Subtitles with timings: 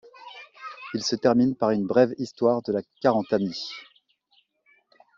[0.95, 3.69] Il se termine par une brève histoire de la Carantanie.